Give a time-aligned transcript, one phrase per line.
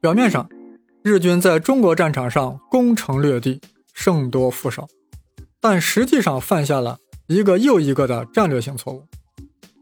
[0.00, 0.48] 表面上，
[1.02, 3.60] 日军在中国战场上攻城略地，
[3.92, 4.88] 胜多负少，
[5.60, 9.04] 但实际上犯下了一个又一个的战略性错误。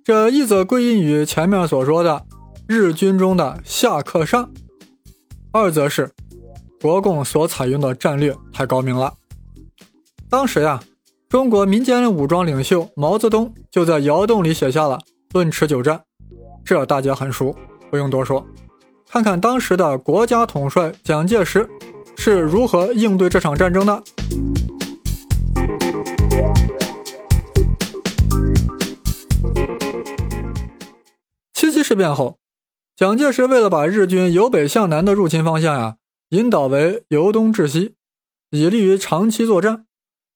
[0.03, 2.27] 这一则归因于前面所说的
[2.67, 4.51] 日军中的下克上，
[5.53, 6.11] 二则是
[6.81, 9.15] 国共所采用的战略太高明了。
[10.29, 10.83] 当时呀，
[11.29, 14.97] 中国民间武装领袖毛泽东就在窑洞里写下了
[15.33, 15.97] 《论持久战》，
[16.65, 17.55] 这大家很熟，
[17.89, 18.45] 不用多说。
[19.11, 21.67] 看看当时的国家统帅蒋介石
[22.17, 24.03] 是如何应对这场战争的。
[31.55, 32.39] 七七事变后，
[32.95, 35.97] 蒋介石为了把日军由北向南的入侵方向呀
[36.29, 37.95] 引导为由东至西，
[38.51, 39.87] 以利于长期作战。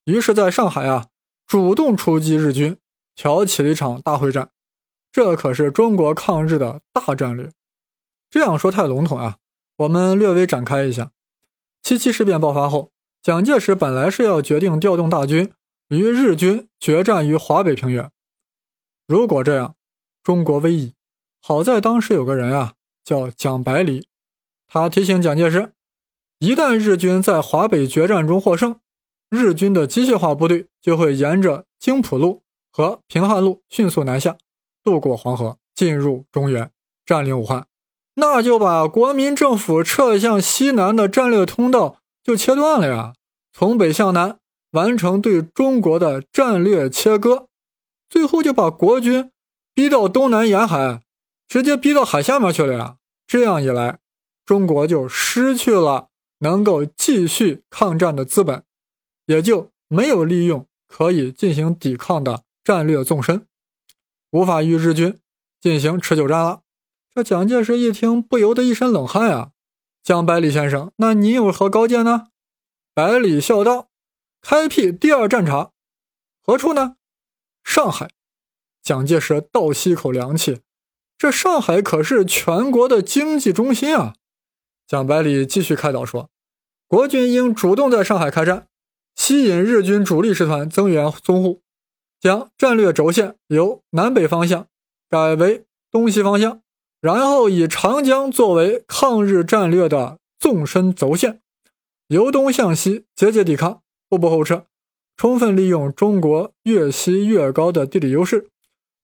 [0.06, 1.08] 于是，在上海啊，
[1.46, 2.78] 主动出击日军，
[3.14, 4.48] 挑起了一场大会战。
[5.12, 7.50] 这可是中国抗日的大战略。
[8.32, 9.36] 这样说太笼统啊，
[9.76, 11.10] 我们略微展开一下。
[11.82, 12.90] 七七事变爆发后，
[13.22, 15.52] 蒋介石本来是要决定调动大军
[15.88, 18.10] 与日军决战于华北平原。
[19.06, 19.76] 如果这样，
[20.22, 20.94] 中国危矣。
[21.42, 22.72] 好在当时有个人啊，
[23.04, 24.06] 叫蒋百里，
[24.66, 25.74] 他提醒蒋介石，
[26.38, 28.80] 一旦日军在华北决战中获胜。
[29.28, 34.38] 日军的机械化部队就会沿着京浦路和平汉路迅速南下，
[34.82, 36.70] 渡过黄河，进入中原，
[37.04, 37.66] 占领武汉，
[38.14, 43.14] 那就把国民政府撤向西南的战略通道就切断了呀！
[43.52, 44.38] 从北向南
[44.72, 47.48] 完成对中国的战略切割，
[48.08, 49.30] 最后就把国军
[49.74, 51.02] 逼到东南沿海，
[51.48, 52.96] 直接逼到海下面去了呀！
[53.26, 53.98] 这样一来，
[54.44, 58.64] 中国就失去了能够继续抗战的资本。
[59.26, 63.46] 也就没有利用可以进行抵抗的战略纵深，
[64.30, 65.18] 无法与日军
[65.60, 66.61] 进行持久战了。
[67.14, 69.50] 这蒋介石一听，不由得一身冷汗啊！
[70.02, 72.28] 蒋百里先生，那你有何高见呢？
[72.94, 73.90] 百里笑道
[74.40, 75.72] ：“开辟第二战场，
[76.42, 76.96] 何处呢？
[77.62, 78.10] 上海。”
[78.82, 80.62] 蒋介石倒吸一口凉气，
[81.18, 84.14] 这上海可是全国的经济中心啊！
[84.86, 86.30] 蒋百里继续开导说
[86.88, 88.68] ：“国军应主动在上海开战。”
[89.14, 91.60] 吸引日军主力师团增援淞沪，
[92.18, 94.66] 将战略轴线由南北方向
[95.10, 96.62] 改为东西方向，
[97.02, 101.42] 然后以长江作为抗日战略的纵深轴线，
[102.06, 104.66] 由东向西节节抵抗，步步后撤，
[105.16, 108.48] 充分利用中国越西越高的地理优势，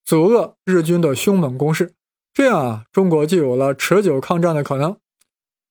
[0.05, 1.93] 阻遏日军的凶猛攻势。
[2.33, 4.97] 这样啊，中国就有了持久抗战的可能。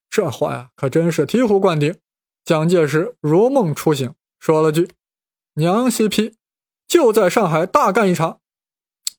[0.10, 1.96] 这话呀，可真是醍醐灌顶。
[2.44, 4.14] 蒋介石如梦初醒。
[4.38, 4.90] 说了句
[5.56, 6.36] ：“娘西批，
[6.88, 8.42] 就在上海大干一场。”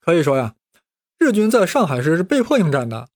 [0.00, 0.54] 可以说呀，
[1.18, 3.08] 日军在上海时是被迫应战的，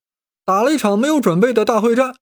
[0.45, 2.15] 打了一场没有准备的大会战，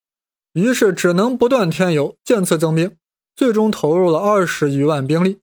[0.53, 2.96] 于是只能不断添油，渐次增兵，
[3.36, 5.40] 最终投入了二十余万兵力，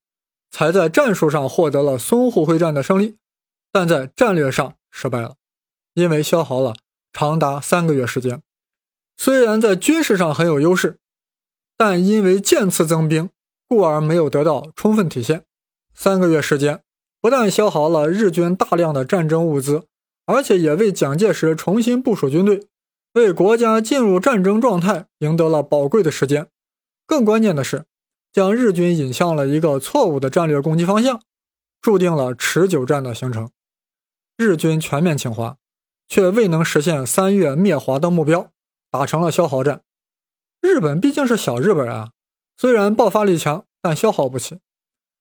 [0.50, 3.16] 才在战术上获得了淞沪会战的胜利，
[3.72, 5.34] 但在战略上失败了，
[5.94, 6.75] 因为消耗了
[7.12, 8.43] 长达三个月时间。
[9.16, 10.98] 虽然在军事上很有优势，
[11.77, 13.31] 但因为渐次增兵。
[13.71, 15.44] 故而没有得到充分体现。
[15.93, 16.82] 三个月时间，
[17.21, 19.84] 不但消耗了日军大量的战争物资，
[20.28, 22.69] 而且也为蒋介石重新部署军队、
[23.15, 26.49] 为国家进入战争状态赢得了宝贵的时间。
[27.06, 27.87] 更关键的是，
[28.31, 31.22] 将日军引向了一个错误的战略攻击方向，
[31.81, 33.50] 注定了持久战的形成。
[34.37, 35.56] 日军全面侵华，
[36.06, 38.50] 却未能实现三月灭华的目标，
[38.91, 39.81] 打成了消耗战。
[40.60, 42.10] 日本毕竟是小日本啊。
[42.59, 44.59] 虽然爆发力强，但消耗不起，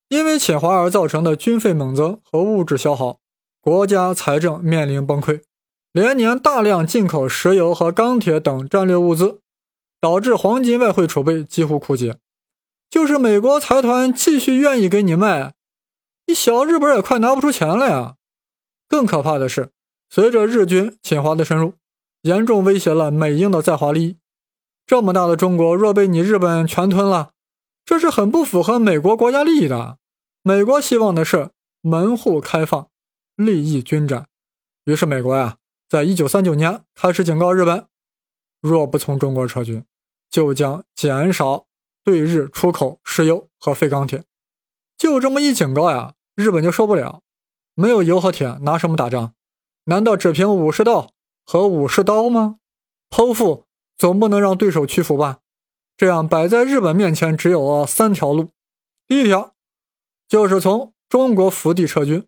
[0.09, 3.21] 因为侵华而造成的军费猛增和物质消耗，
[3.67, 5.41] 国家财政面临崩溃，
[5.91, 9.41] 连年大量进口石油和钢铁等战略物资，
[9.99, 12.17] 导致黄金外汇储备几乎枯竭。
[12.89, 15.53] 就是美国财团继续愿意给你卖，
[16.27, 18.15] 你小日本也快拿不出钱了呀！
[18.87, 19.71] 更可怕的是，
[20.09, 21.73] 随着日军侵华的深入，
[22.21, 24.17] 严重威胁了美英的在华利益。
[24.85, 27.31] 这么大的中国，若被你日本全吞了，
[27.83, 29.97] 这是很不符合美国国家利益的。
[30.41, 31.49] 美国希望的是
[31.81, 32.87] 门户开放，
[33.37, 34.27] 利益均沾。
[34.83, 35.57] 于是，美国呀，
[35.87, 37.87] 在一九三九年开始警告日本，
[38.59, 39.85] 若不从中国撤军，
[40.29, 41.65] 就将减少
[42.03, 44.25] 对日出口石油和废钢铁。
[44.97, 47.21] 就这么一警告呀，日本就受不了。
[47.75, 49.33] 没有油和铁，拿什么打仗？
[49.85, 51.11] 难道只凭武士道
[51.45, 52.57] 和武士刀吗？
[53.09, 53.63] 剖腹。
[53.97, 55.39] 总不能让对手屈服吧？
[55.97, 58.51] 这样摆在日本面前只有三条路：
[59.07, 59.55] 第一条
[60.27, 62.23] 就是从中国腹地撤军，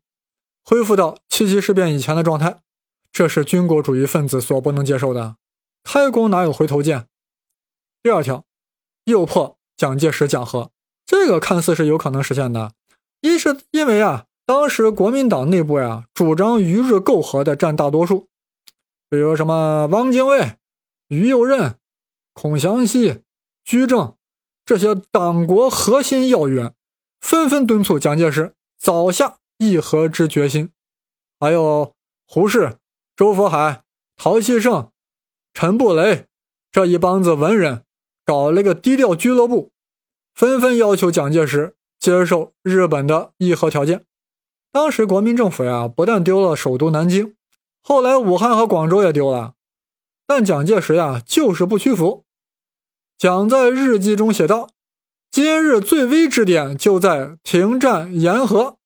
[0.69, 2.61] 恢复到七七事变以前的状态，
[3.11, 5.35] 这是军国主义分子所不能接受的。
[5.83, 7.07] 开弓哪有回头箭？
[8.03, 8.45] 第二条，
[9.05, 10.69] 诱迫蒋介石讲和，
[11.07, 12.73] 这个看似是有可能实现的。
[13.21, 18.27] 一是因为啊，当时国民党内部呀，主张与日媾和的占大多数，
[19.09, 20.57] 比如什么汪精卫、
[21.07, 21.77] 于右任、
[22.33, 23.23] 孔祥熙、
[23.63, 24.15] 居正
[24.63, 26.75] 这些党国核心要员，
[27.19, 30.71] 纷纷敦促蒋介石早下议和之决心。
[31.39, 31.93] 还有
[32.25, 32.79] 胡适、
[33.15, 33.83] 周佛海、
[34.17, 34.91] 陶希圣、
[35.53, 36.25] 陈布雷
[36.71, 37.83] 这一帮子文人，
[38.25, 39.71] 搞了个低调俱乐部，
[40.33, 41.75] 纷纷要求蒋介石。
[41.99, 44.05] 接受日本的议和条件，
[44.71, 47.35] 当时国民政府呀，不但丢了首都南京，
[47.81, 49.55] 后来武汉和广州也丢了，
[50.25, 52.23] 但蒋介石呀就是不屈服。
[53.17, 54.69] 蒋在日记中写道
[55.29, 58.77] ：“今日最危之点就在停战言和，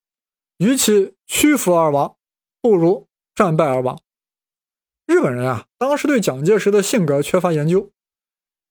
[0.57, 2.15] 与其屈服而亡，
[2.61, 3.99] 不如战败而亡。”
[5.05, 7.91] 日本人啊，当时对蒋介石的性格缺乏研究，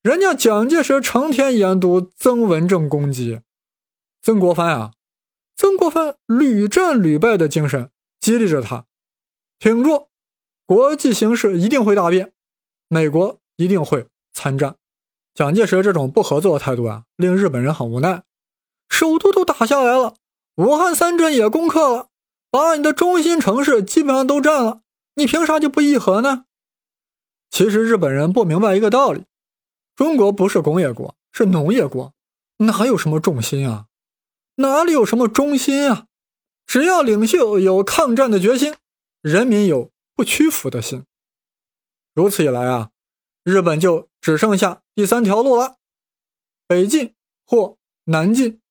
[0.03, 3.41] 人家蒋介石成天研读曾文正攻击。
[4.23, 4.93] 曾国藩啊，
[5.57, 8.87] 曾国藩屡战屡败的精神激励着他，
[9.59, 10.09] 挺住，
[10.65, 12.33] 国际形势一定会大变，
[12.89, 14.77] 美国一定会参战。
[15.35, 18.23] 蒋介石这种不合作的态度啊，令日本人很无奈。
[18.89, 20.15] 首都都打下来了，
[20.57, 22.09] 武汉三镇也攻克了，
[22.51, 24.83] 把你的中心城市基本上都占了，
[25.15, 26.45] 你凭啥就不议和呢？
[27.51, 29.27] 其实日本人不明白一个道理：
[29.95, 32.15] 中国不是工业国，是农业国，
[32.59, 33.87] 哪有什么重心啊？
[34.55, 36.07] 哪里有什么中心啊？
[36.67, 38.75] 只要领袖有抗战的决心，
[39.21, 41.05] 人民有不屈服的心。
[42.15, 42.91] 如此一来啊，
[43.43, 45.77] 日本就只剩下第三条路了：
[46.67, 47.15] 北进
[47.47, 48.62] 或南进。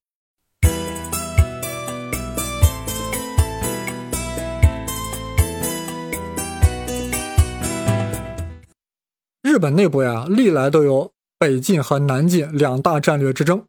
[9.51, 13.67] 日本内部呀，历来都有北进和南进两大战略之争。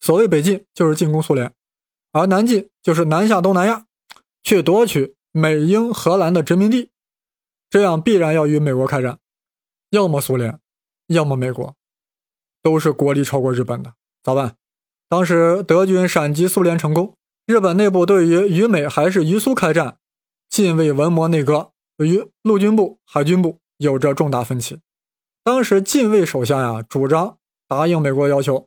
[0.00, 1.52] 所谓北进就是进攻苏联，
[2.10, 3.86] 而南进就是南下东南亚，
[4.42, 6.90] 去夺取美英荷兰的殖民地，
[7.70, 9.20] 这样必然要与美国开战，
[9.90, 10.58] 要么苏联，
[11.06, 11.76] 要么美国，
[12.60, 13.94] 都是国力超过日本的，
[14.24, 14.56] 咋办？
[15.08, 17.14] 当时德军闪击苏联成功，
[17.46, 19.98] 日本内部对于与美还是与苏开战，
[20.48, 24.80] 近卫文磨内阁与陆军部、海军部有着重大分歧。
[25.46, 27.38] 当时近卫首相呀主张
[27.68, 28.66] 答应美国要求。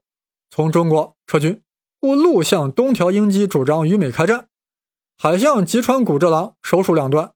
[0.50, 1.62] 从中国撤军，
[2.00, 4.48] 故陆相东条英机主张与美开战，
[5.18, 7.34] 海相吉川古治郎首属两端，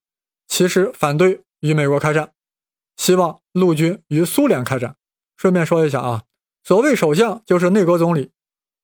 [0.47, 2.31] 其实反对与美国开战，
[2.95, 4.95] 希望陆军与苏联开战。
[5.35, 6.23] 顺便说一下啊，
[6.63, 8.31] 所谓首相就是内阁总理，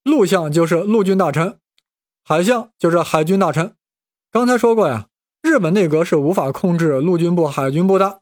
[0.03, 1.57] 陆相就是陆军大臣，
[2.21, 3.73] 海相就是海军大臣。
[4.29, 5.07] 刚才说过呀，
[5.41, 8.19] 日本内阁是无法控制陆军部、海军部的，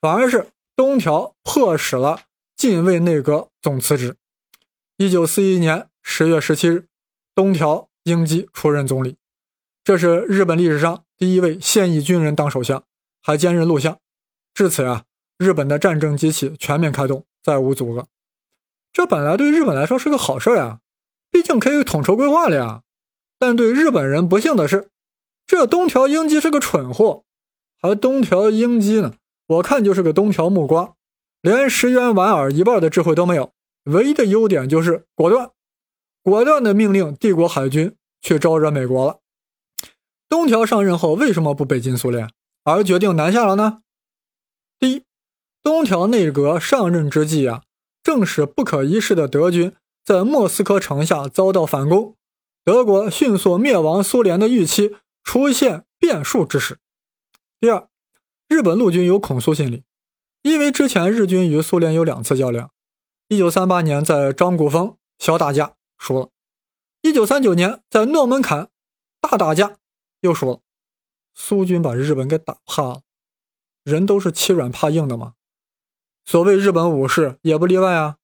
[0.00, 2.22] 反而是东条迫使了
[2.56, 4.16] 近卫内阁总辞职。
[4.96, 6.88] 一九四一年十月十七日，
[7.32, 9.16] 东条英机出任总理，
[9.84, 12.82] 这是日本历史上第一位现役军人当首相，
[13.22, 13.98] 还兼任陆相。
[14.52, 15.04] 至此啊，
[15.38, 18.08] 日本的战争机器全面开动，再无阻隔。
[18.92, 20.80] 这本来对日本来说是个好事呀，
[21.30, 22.82] 毕竟可以统筹规划了呀。
[23.38, 24.88] 但对日本人不幸的是，
[25.46, 27.24] 这东条英机是个蠢货，
[27.80, 29.14] 还东条英机呢，
[29.54, 30.94] 我看就是个东条木瓜，
[31.42, 33.52] 连石原莞尔一半的智慧都没有。
[33.84, 35.50] 唯一的优点就是果断，
[36.22, 39.20] 果断的命令帝国海军去招惹美国了。
[40.28, 42.30] 东条上任后为什么不北进苏联，
[42.64, 43.82] 而决定南下了呢？
[44.78, 45.04] 第一，
[45.62, 47.62] 东条内阁上任之际啊，
[48.02, 52.16] 正是不可一世的德军在莫斯科城下遭到反攻，
[52.64, 56.78] 德国迅速灭亡苏联的预期出现变数之时。
[57.60, 57.86] 第二，
[58.48, 59.84] 日本陆军有恐苏心理，
[60.42, 62.70] 因为之前日军与苏联有两次较量。
[63.28, 66.28] 一九三八年在张古峰小打架输了，
[67.00, 68.68] 一九三九年在诺门坎
[69.20, 69.78] 大打架
[70.20, 70.60] 又输了，
[71.34, 73.00] 苏军把日本给打怕了。
[73.82, 75.34] 人都是欺软怕硬的嘛，
[76.24, 78.16] 所谓日本武士也不例外啊。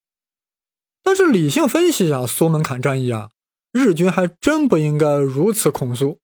[1.02, 3.30] 但是理性分析一下苏门坎战役啊，
[3.72, 6.18] 日军还真不应该如此恐苏。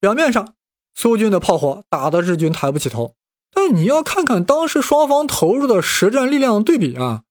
[0.00, 0.54] 表面上
[0.94, 3.14] 苏军的炮火打得日军抬不起头，
[3.52, 7.24] 但你要看看当时双方投入的实战力量对比啊。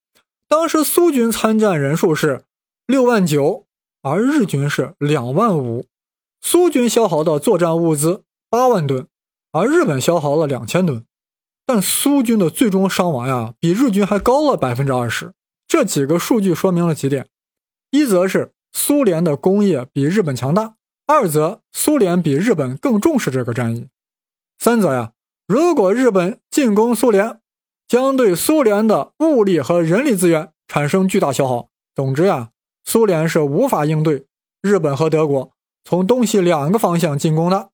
[0.47, 2.43] 当时苏军参战人数是
[2.85, 3.65] 六万九，
[4.01, 5.85] 而日军是两万五。
[6.41, 9.07] 苏军消耗的作战物资八万吨，
[9.51, 11.05] 而日本消耗了两千吨。
[11.65, 15.33] 但苏军的最终伤亡呀，比日军还高了百分之二十。
[15.67, 17.27] 这几个数据说明了几点：
[17.91, 20.73] 一则是苏联的工业比日本强大；
[21.05, 23.87] 二则苏联比日本更重视这个战役；
[24.57, 25.11] 三则呀，
[25.47, 27.39] 如果日本进攻苏联，
[27.87, 31.69] 将对苏联的物力和人力资源产生巨大消耗。
[31.93, 32.51] 总之呀，
[32.85, 34.25] 苏联是无法应对
[34.61, 35.51] 日本和德国
[35.83, 37.71] 从东西两个方向进攻的。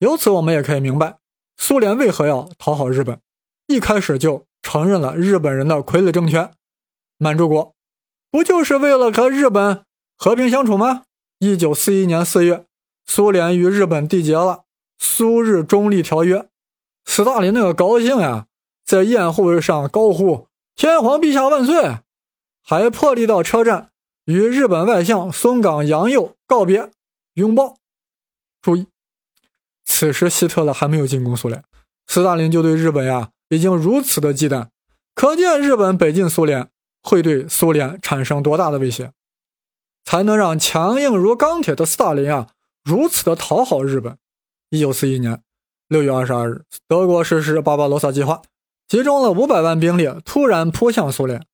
[0.00, 1.18] 由此，我们也可以明白，
[1.56, 3.20] 苏联为何要讨好日本，
[3.68, 6.50] 一开始就承认了日本人的傀儡政权——
[7.16, 7.74] 满洲国，
[8.32, 9.84] 不就是为了和日本
[10.16, 11.04] 和平相处吗？
[11.38, 12.64] 一九四一年四月，
[13.04, 14.64] 苏联与日本缔结了
[14.98, 16.48] 苏日中立条约，
[17.04, 18.46] 斯大林那个高兴呀，
[18.84, 21.96] 在宴会上高呼“天皇陛下万岁”，
[22.64, 23.90] 还破例到车站
[24.24, 26.90] 与日本外相松冈洋右告别
[27.34, 27.76] 拥抱。
[28.62, 28.86] 注意。
[29.84, 31.62] 此时，希特勒还没有进攻苏联，
[32.06, 34.68] 斯大林就对日本呀已经如此的忌惮，
[35.14, 36.70] 可见日本北进苏联
[37.02, 39.12] 会对苏联产生多大的威胁，
[40.04, 42.48] 才能让强硬如钢铁的斯大林啊
[42.84, 44.18] 如此的讨好日本。
[44.70, 45.42] 一九四一年
[45.88, 48.42] 六月二十二日，德国实施巴巴罗萨计划，
[48.88, 51.46] 集中了五百万兵力，突然扑向苏联。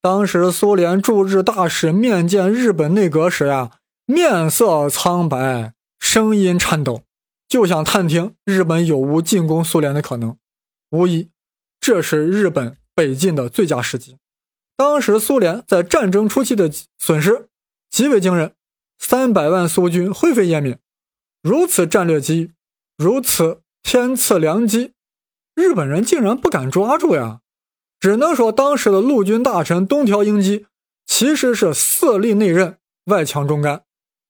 [0.00, 3.72] 当时苏联驻日大使面见日本内阁时呀，
[4.06, 7.02] 面色苍白，声音颤抖。
[7.48, 10.36] 就想探听日本有无进攻苏联的可能，
[10.90, 11.28] 无疑，
[11.78, 14.16] 这是日本北进的最佳时机。
[14.76, 17.48] 当时苏联在战争初期的损失
[17.92, 18.54] 极为惊人，
[18.98, 20.78] 三百万苏军灰飞烟灭。
[21.42, 22.52] 如此战略机遇，
[22.96, 24.94] 如此天赐良机，
[25.54, 27.40] 日本人竟然不敢抓住呀！
[28.00, 30.66] 只能说当时的陆军大臣东条英机
[31.04, 33.84] 其实是色厉内荏、外强中干、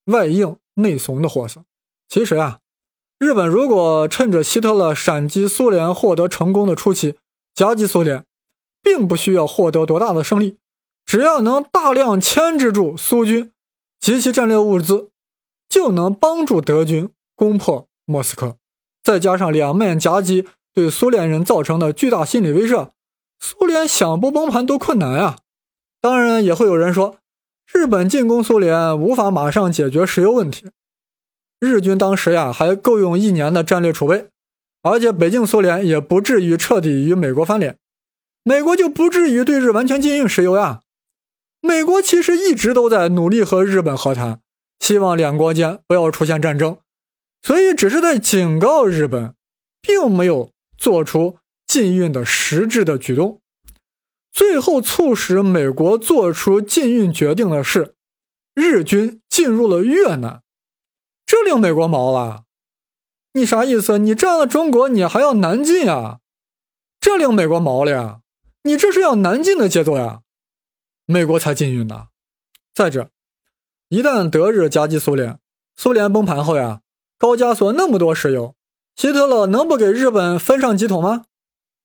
[0.07, 1.64] 外硬内怂的货色。
[2.09, 2.59] 其实啊。
[3.21, 7.14] 日本如果趁着希特勒闪击苏联获得成功的初期
[7.54, 8.26] 夹击苏联，
[8.83, 10.59] 并不需要获得多大的胜利，
[11.12, 13.52] 只要能大量牵制住苏军
[14.00, 15.11] 及其战略物资，
[15.69, 18.57] 就能帮助德军攻破莫斯科。
[19.02, 22.92] 再加上两面夹击对苏联人造成的巨大心理威慑，
[23.38, 25.37] 苏联想不崩盘都困难啊！
[26.00, 27.19] 当然，也会有人说，
[27.71, 30.71] 日本进攻苏联无法马上解决石油问题。
[31.61, 34.28] 日军当时呀还够用一年的战略储备，
[34.81, 37.76] 而且北境苏联也不至于彻底与美国翻脸，
[38.42, 40.81] 美国就不至于对日完全禁运石油呀。
[41.64, 44.40] 美国其实一直都在努力和日本和谈，
[44.81, 46.78] 希望两国间不要出现战争，
[47.40, 49.35] 所以只是在警告日本，
[49.81, 53.40] 并没有做出禁运的实质的举动。
[54.33, 57.95] 最后促使美国做出禁运决定的是，
[58.54, 60.42] 日军进入了越南。
[61.25, 62.42] 这令美国毛了，
[63.35, 63.99] 你啥意思？
[63.99, 66.19] 你占了中国，你还要南进啊？
[67.00, 68.21] 这令美国毛了呀！
[68.64, 70.23] 你这是要南进的节奏呀！
[71.06, 72.06] 美国才禁运呢。
[72.75, 73.11] 再者，
[73.88, 75.38] 一旦德日夹击苏联，
[75.76, 76.80] 苏联崩盘后呀，
[77.18, 78.54] 高加索那么多石油，
[78.97, 81.25] 希特勒能不给日本分上几桶吗？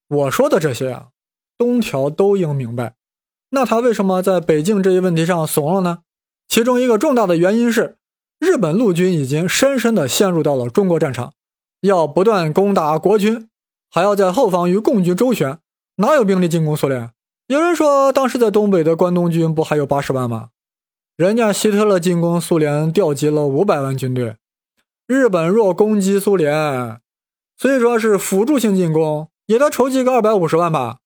[0.08, 1.10] 我说的这些呀，
[1.58, 2.96] 东条都应明白。
[3.50, 6.00] 那他为什么在北境这一问题上怂了呢？
[6.48, 7.98] 其中一个重大的原因是。
[8.40, 11.34] 日本陆军已经深深地陷入到了中国战场，
[11.82, 13.50] 要不断攻打国军，
[13.90, 15.58] 还要在后方与共军周旋，
[15.96, 17.10] 哪有兵力进攻苏联？
[17.48, 20.50] 有人说，当时在东北的关东军不还有八十万吗？
[21.16, 24.36] 人家希特勒进攻苏联调集了五百万军队，
[25.08, 27.00] 日本若攻击苏联，
[27.56, 31.00] 虽说是辅助性进攻，也得筹集个二百五十万吧？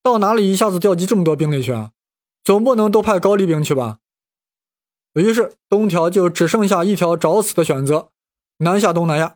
[0.00, 1.90] 到哪里一下子调集这么多兵力去啊？
[2.44, 3.98] 总不能都派高丽兵去吧？
[5.14, 8.10] 于是，东条就只剩下一条找死的选择：
[8.58, 9.34] 南下东南亚。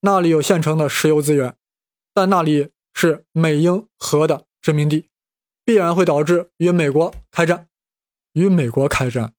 [0.00, 1.54] 那里有现成的石油资源，
[2.12, 5.08] 但那里是美英荷的殖民地，
[5.66, 7.66] 必然会导致与美国开战。
[8.32, 9.32] 与美国开战，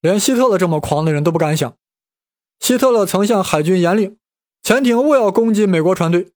[0.00, 1.76] 连希特勒这么狂的人都不敢想。
[2.60, 4.16] 希特勒曾向海军严令，
[4.62, 6.32] 潜艇勿要攻击美国船队。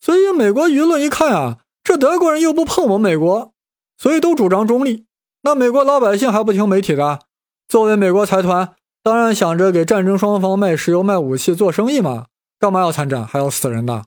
[0.00, 3.52] 所以，美国舆论一看啊，这德国人又不碰我们美国，
[3.96, 5.06] 所以都主张中立。
[5.42, 7.18] 那美国老百姓还不听媒体的？
[7.66, 12.26] 作为美国财团，当然想着给战争双方卖石油、卖武器、做生意嘛，
[12.60, 14.04] 干嘛要参战，还要死人的？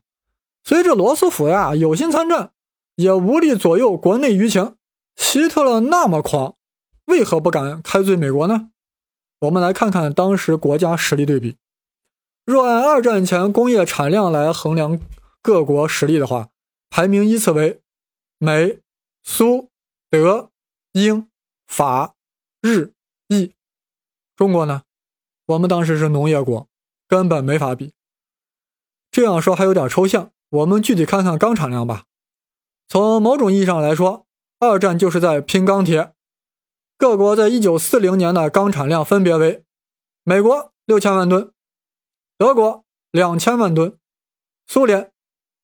[0.64, 2.52] 所以这罗斯福呀，有心参战，
[3.01, 4.75] 也无力左右国内舆情。
[5.15, 6.55] 希特勒那么狂，
[7.05, 8.72] 为何不敢开罪美国呢？
[9.39, 11.58] 我们来看看当时国家实力对比。
[12.46, 15.00] 若按二战前工业产量来衡量
[15.41, 16.50] 各国实力的话，
[16.89, 17.81] 排名依次为
[18.38, 18.79] 美、
[19.24, 19.70] 苏、
[20.10, 20.50] 德、
[20.93, 21.27] 英、
[21.67, 22.15] 法、
[22.62, 22.93] 日。
[23.27, 23.53] 意，
[24.36, 24.84] 中国呢？
[25.46, 26.67] 我们当时是农业国，
[27.08, 27.93] 根本没法比。
[29.10, 32.03] 这样说还有点抽象，我们具体看看钢产量吧。
[32.92, 34.28] 从某种意义上来说，
[34.60, 36.14] 二战就是在拼钢铁。
[36.98, 39.64] 各国在一九四零年的钢产量分别为：
[40.26, 41.54] 美国六千万吨，
[42.38, 43.98] 德国两千万吨，
[44.68, 45.14] 苏联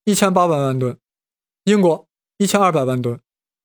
[0.06, 0.98] 一千八百万吨，
[1.66, 2.08] 英国
[2.38, 3.20] 一千二百万吨，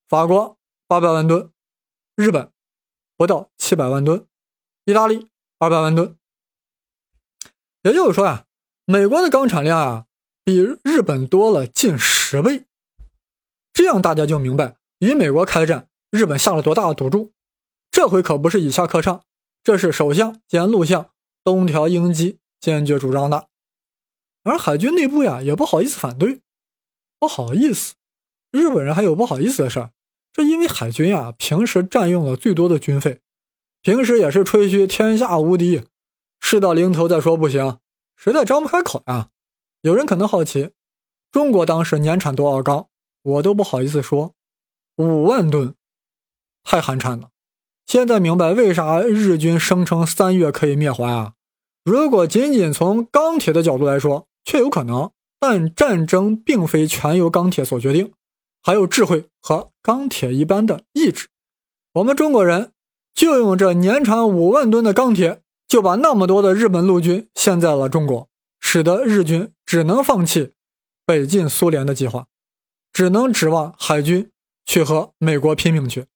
[0.09, 1.53] 法国八百万吨，
[2.17, 2.51] 日本
[3.17, 4.27] 不到七百万吨，
[4.87, 5.29] 意大利
[5.61, 6.19] 二百万吨。
[7.85, 8.45] 也就是说呀，
[8.87, 10.07] 美国的钢产量啊
[10.43, 12.67] 比日本多了近十倍。
[13.73, 17.33] 这样大家就明白，与美国开战，日本下了多大的赌注。
[17.91, 19.25] 这回可不是以下克上，
[19.63, 21.11] 这是首相兼陆相
[21.45, 23.49] 东条英机坚决主张的。
[24.45, 26.41] 而海军内部呀也不好意思反对，
[27.19, 27.95] 不好意思，
[28.51, 29.91] 日本人还有不好意思的事儿。
[30.33, 33.21] 这因为海军呀平时占用了最多的军费，
[33.83, 35.85] 平时也是吹嘘天下无敌。
[36.41, 37.79] 事到临头再说不行，
[38.17, 39.29] 实在张不开口呀。
[39.83, 40.71] 有人可能好奇，
[41.31, 42.89] 中国当时年产多少钢？
[43.23, 44.35] 我都不好意思说，
[44.97, 45.75] 五万吨，
[46.65, 47.31] 太寒碜了。
[47.87, 51.33] 现在明白为啥日军声称三月可以灭华啊？
[51.85, 58.13] 如果仅仅从钢铁的角度来说，确有可能，但战争并非全由钢铁所决定，
[58.63, 61.29] 还有智慧和钢铁一般的意志。
[61.95, 62.73] 我们中国人
[63.15, 65.41] 就用这年产五万吨的钢铁。
[65.69, 68.29] 就把那么多的日本陆军陷在了中国，
[68.61, 70.53] 使得日军只能放弃
[71.07, 72.27] 北进苏联的计划，
[72.93, 74.31] 只能指望海军
[74.65, 76.07] 去和美国拼命去。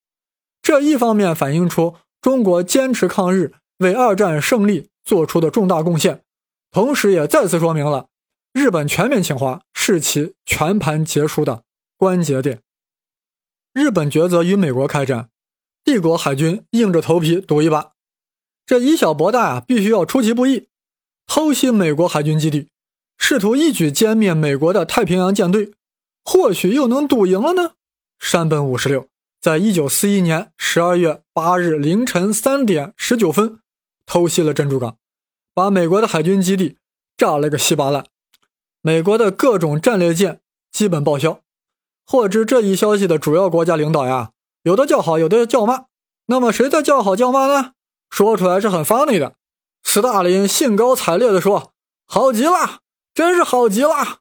[0.63, 6.23] 这一方面反映出中国坚持抗日、为二战胜利做出的重大贡献，
[6.71, 8.09] 同时也再次说明了
[8.53, 11.63] 日本全面侵华是其全盘结束的
[11.97, 12.63] 关节点。
[13.73, 15.29] 日本抉择与美国开战，
[15.85, 17.93] 帝国海军硬着头皮赌一把。
[18.65, 20.69] 这以小博大啊，必须要出其不意，
[21.27, 22.69] 偷袭美国海军基地，
[23.17, 25.71] 试图一举歼灭美国的太平洋舰队，
[26.27, 27.75] 或许又能赌赢了呢。
[28.19, 29.09] 山本五十六
[29.41, 33.61] 在一九四一年十二月八日凌晨三点十九分
[34.05, 34.99] 偷袭了珍珠港，
[35.55, 36.79] 把美国的海军基地
[37.17, 38.05] 炸了个稀巴烂，
[38.83, 40.41] 美国的各种战列舰
[40.73, 41.41] 基本报销。
[42.05, 45.85] 获知这一消息的主要国家领导呀，有的叫好，有的叫骂。
[46.27, 47.75] 那么谁在叫好叫骂呢？
[48.11, 49.37] 说出来是很 funny 的，
[49.85, 51.73] 斯大林兴高采烈地说
[52.07, 52.81] ：“好极了，
[53.15, 54.19] 真是好极了。”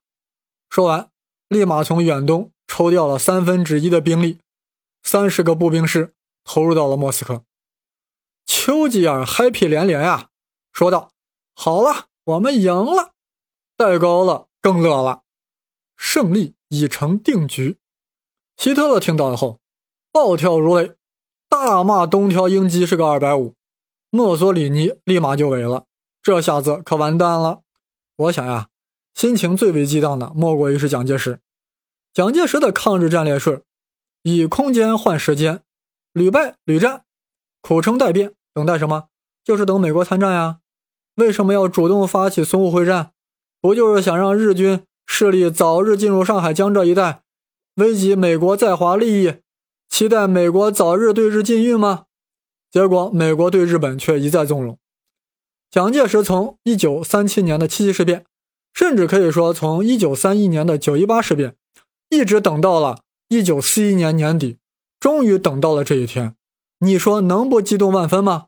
[0.69, 1.09] 说完，
[1.47, 4.39] 立马从远东抽调了三分之一的兵力，
[5.03, 7.43] 三十个步兵师投入到了莫斯科。
[8.45, 10.29] 丘吉尔 happy 连连呀，
[10.71, 11.11] 说道
[11.55, 13.13] ：“好了，我们赢了。”
[13.77, 15.23] 戴高乐更乐了，
[15.97, 17.77] 胜利已成定局。
[18.57, 19.59] 希特勒听到以后，
[20.11, 20.95] 暴跳如雷，
[21.49, 23.53] 大骂东条英机是个二百五。
[24.09, 25.85] 墨索里尼立马就萎了，
[26.21, 27.61] 这下子可完蛋了。
[28.15, 28.69] 我想呀，
[29.15, 31.39] 心情最为激荡的莫过于是蒋介石。
[32.13, 33.63] 蒋介石的抗日战略是
[34.23, 35.61] 以空间换时间，
[36.11, 37.03] 屡败屡战，
[37.61, 39.05] 苦撑待变，等待什么？
[39.43, 40.59] 就是等美国参战呀。
[41.15, 43.11] 为什么要主动发起淞沪会战？
[43.61, 47.23] 不就是想让日军势力早日进入上海、江浙一带，
[47.75, 49.35] 危及美国在华利益，
[49.87, 52.05] 期待美国早日对日禁运吗？
[52.69, 54.77] 结果，美国对日本却一再纵容。
[55.71, 58.25] 蒋介石从1937年的七七事变，
[58.75, 61.55] 甚至可以说从1931年的九一八事变，
[62.09, 64.59] 一直等到了1941年年底，
[64.99, 66.35] 终于等到了这一天。
[66.79, 68.47] 你说能不激动万分吗？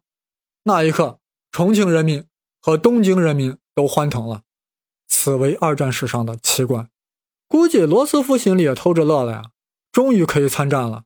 [0.64, 1.20] 那一刻，
[1.52, 2.26] 重庆人民
[2.62, 4.42] 和东京人民都欢腾了。
[5.08, 6.90] 此为二战史上的奇观。
[7.48, 9.44] 估计罗斯福心里也偷着乐了呀，
[9.92, 11.06] 终于可以参战了。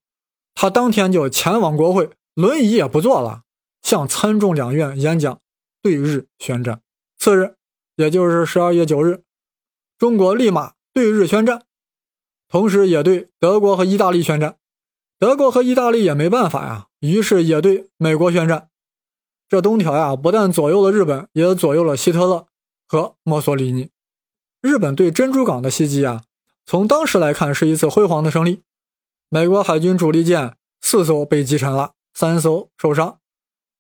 [0.56, 2.10] 他当天就前往国会。
[2.34, 3.44] 轮椅也不坐了，
[3.84, 5.42] 向参众两院演讲，
[5.82, 6.82] 对日宣战。
[7.20, 7.56] 次日，
[8.02, 9.22] 也就是十二月九日，
[10.00, 11.62] 中国立马对日宣战，
[12.50, 14.58] 同时也对德国和意大利宣战。
[15.20, 18.70] 德国和意大利也没办法呀，于是也对美国宣战。
[19.48, 22.48] 这东条呀，不但左右了日本，也左右了希特勒
[22.88, 23.92] 和墨索里尼。
[24.62, 26.24] 日本对珍珠港的袭击啊，
[26.66, 28.64] 从当时来看是一次辉煌的胜利。
[29.30, 31.92] 美国海军主力舰四艘被击沉了。
[32.14, 33.20] 三艘受伤，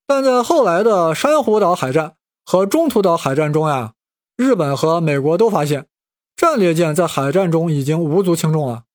[0.07, 3.93] 但在后来的珊瑚岛海战和中途岛海战中呀，
[4.41, 5.86] 日本和美国都发现，
[6.36, 8.86] 战列舰在海战中已经无足轻重了，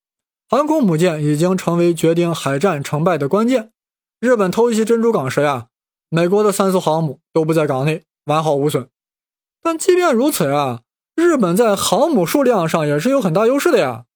[0.48, 3.70] 航空母舰已经成为决定海战成败的关键。
[4.18, 5.68] 日本偷袭珍珠港时呀，
[6.08, 8.88] 美国的三艘航母都不在港内，完好无损。
[9.62, 10.80] 但即便如此啊，
[11.14, 14.06] 日本在航母数量上也是有很大优势的呀。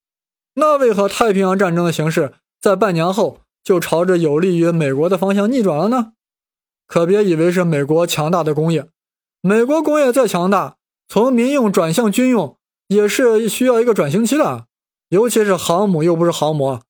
[0.55, 3.37] 那为何太平洋战争的形势在半年后？
[3.63, 6.13] 就朝着有利于美国的方向逆转了呢？
[6.87, 8.89] 可别以为是美国强大的工业，
[9.39, 10.77] 美国工业再强大，
[11.11, 14.67] 从民用转向军用也是需要一个转型期的。
[15.09, 16.83] 尤其是航母又不是航模，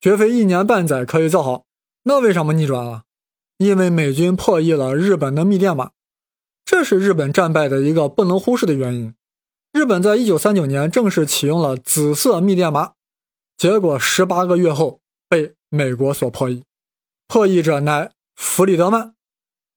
[0.00, 1.66] 绝非一年半载可以造好。
[2.04, 3.02] 那为什么逆转了？
[3.58, 5.90] 因为美军破译了日本的密电码，
[6.64, 9.14] 这是日本战败的一个不能忽视的原因。
[9.74, 12.92] 日本在一九三九年正式启用了紫色密电码，
[13.58, 15.52] 结果十八个月后被。
[15.68, 16.62] 美国所破译，
[17.26, 19.14] 破译者乃弗里德曼，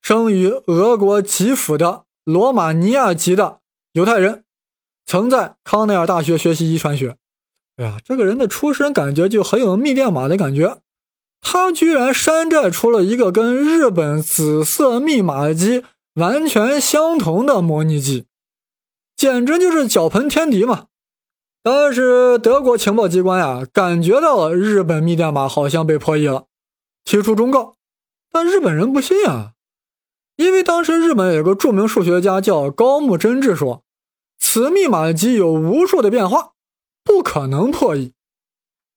[0.01, 3.58] 生于俄国基辅的罗马尼亚籍的
[3.93, 4.43] 犹太人，
[5.05, 7.17] 曾在康奈尔大学学习遗传学。
[7.77, 10.77] 哎呀，这个人的出身感觉就很有密电码的感觉。
[11.41, 18.25] 他居然山寨出了一个跟日本紫色密码机完全相同的模拟机，
[19.15, 20.87] 简直就是脚盆天敌嘛！
[21.63, 26.45] 但是德国情报机关呀，感觉到日本密电码好像被破译了，
[27.05, 27.75] 提出忠告，
[28.31, 29.53] 但日本人不信啊，
[30.39, 33.83] 因为当时日本有个著名数学家叫高木真治说，
[34.37, 36.53] 此密码机有无数的变化，
[37.03, 38.13] 不可能破译。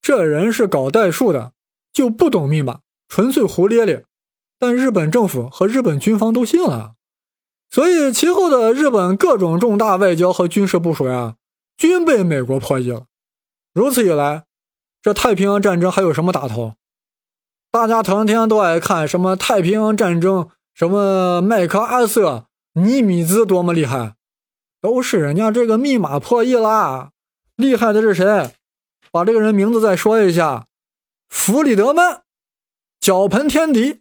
[0.00, 1.52] 这人是搞代数的。
[1.92, 4.06] 就不懂密码，纯粹胡咧咧。
[4.58, 6.94] 但日本政府和日本军方都信了，
[7.68, 11.34] 所以其后的日本各种重大外交和军事部署呀，
[11.76, 13.04] 均被美国破译了。
[13.74, 14.44] 如此一来，
[15.02, 16.76] 这太平洋战争还有什么打头？
[17.70, 24.14] 大家成天都爱看什么太平洋战争，什么麦克阿瑟、尼米兹多么厉害，
[24.80, 27.10] 都是人家这个密码破译啦。
[27.56, 28.54] 厉害的是谁？
[29.10, 30.66] 把这个人名字再说一下。
[31.28, 32.22] 弗里德曼，
[33.00, 34.00] 脚盆天敌。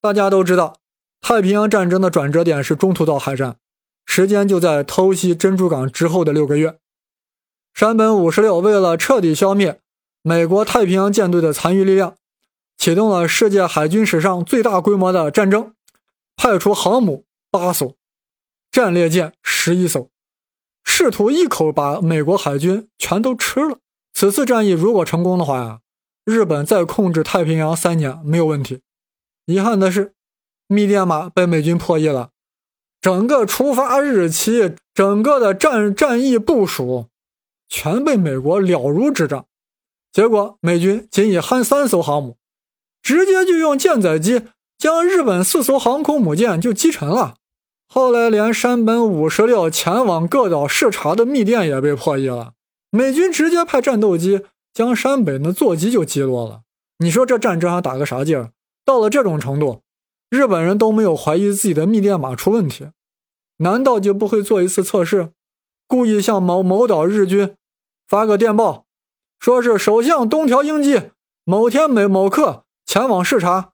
[0.00, 0.76] 大家都知道，
[1.20, 3.56] 太平洋战争的转折点是中途岛海战，
[4.04, 6.78] 时间就在偷袭珍珠港之后的六个月。
[7.72, 9.80] 山本五十六为了彻底消灭
[10.22, 12.16] 美国太平洋舰队的残余力量，
[12.76, 15.74] 启动了世界海军史上最大规模的战争，
[16.36, 17.96] 派出航母八艘，
[18.70, 20.10] 战列舰十一艘，
[20.84, 23.78] 试图一口把美国海军全都吃了。
[24.12, 25.80] 此次战役如果成功的话呀。
[26.26, 28.82] 日本再控制太平洋三年没有问题。
[29.44, 30.12] 遗憾的是，
[30.66, 32.30] 密电码被美军破译了，
[33.00, 37.06] 整个出发日期、整个的战战役部署，
[37.68, 39.46] 全被美国了如指掌。
[40.12, 42.36] 结果，美军仅以焊三艘航母，
[43.00, 44.42] 直接就用舰载机
[44.78, 47.36] 将日本四艘航空母舰就击沉了。
[47.88, 52.52] 后来，连山本五十六前往各岛视察的密电也被破译了，
[52.90, 54.42] 美军直接派战斗机。
[54.74, 56.60] 将山本的座机就击落了，
[56.98, 58.50] 你说这战争还打个啥劲儿？
[58.84, 59.80] 到了这种程度，
[60.28, 62.88] 日本人都没有怀疑自己的密电码出问题，
[63.56, 65.30] 难道就不会做一次测试，
[65.88, 67.54] 故意向某某岛日军
[68.06, 68.84] 发个电报，
[69.40, 71.04] 说是首相东条英机
[71.44, 73.70] 某天某某刻前往视察，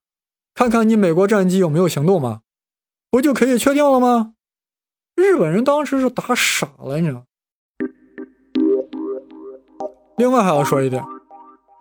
[0.55, 2.41] 看看你美国战机有没有行动吗？
[3.11, 4.33] 不就可以确定了吗？
[5.15, 7.25] 日本人当时是打傻了，你知道。
[10.17, 11.03] 另外还要说一点，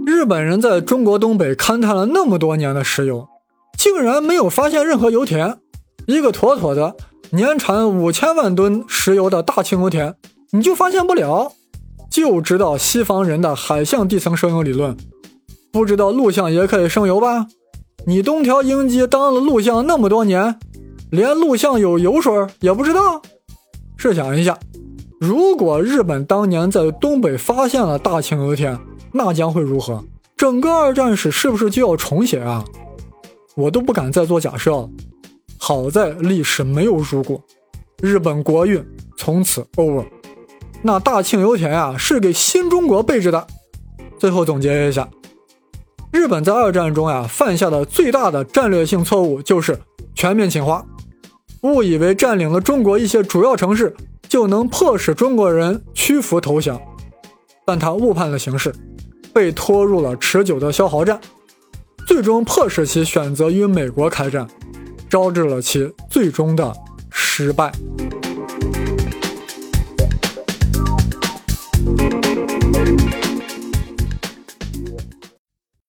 [0.06, 3.28] 日本人在中国东北勘探了那么多年的石油，
[3.78, 5.60] 竟然没有发现任何油田。
[6.08, 6.96] 一个妥妥的
[7.32, 10.16] 年产五千万吨石油的大庆油田，
[10.52, 11.54] 你就发现不了？
[12.10, 14.98] 就知道西方人的海象地层生油理论，
[15.72, 17.48] 不知道陆相也可以生油吧？
[18.06, 20.58] 你东条英机当了陆相那么多年，
[21.12, 23.22] 连陆相有油水也不知道？
[23.98, 24.58] 试想一下。
[25.20, 28.80] 如果日本当年在东北发现了大庆油田，
[29.12, 30.04] 那将会如何？
[30.36, 32.66] 整个二战史是不是就要重写啊？
[33.56, 34.90] 我都不敢再做假设了。
[35.60, 37.40] 好在历史没有如果，
[38.02, 38.84] 日本国运
[39.16, 40.04] 从此 over。
[40.82, 43.46] 那大庆油田啊，是给新中国备着的。
[44.18, 45.08] 最后总结一下，
[46.12, 49.80] 日本在二战中呀犯下的最大的战略性错误就是
[50.14, 50.86] 全面侵华，
[51.62, 53.96] 误以为占领了中国一些主要城市。
[54.30, 56.80] 就能迫使中国人屈服投降，
[57.66, 58.74] 但他误判了形势，
[59.34, 61.20] 被拖入了持久的消耗战，
[62.08, 64.48] 最终迫使其选择与美国开战，
[65.10, 66.74] 招致了其最终的
[67.10, 67.74] 失败。